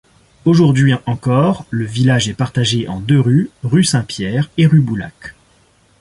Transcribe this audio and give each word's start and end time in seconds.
Aujourd'hui 0.45 0.93
encore, 1.05 1.67
le 1.69 1.85
village 1.85 2.27
est 2.27 2.33
partagé 2.33 2.87
en 2.87 2.99
deux 2.99 3.19
rues, 3.19 3.51
rue 3.61 3.83
Saint-Pierre 3.83 4.49
et 4.57 4.65
rue 4.65 4.81
Boulac. 4.81 5.35